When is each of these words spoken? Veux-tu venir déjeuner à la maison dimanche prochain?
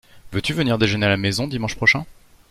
Veux-tu 0.31 0.53
venir 0.55 0.79
déjeuner 0.79 1.05
à 1.05 1.09
la 1.09 1.15
maison 1.17 1.47
dimanche 1.47 1.75
prochain? 1.75 2.05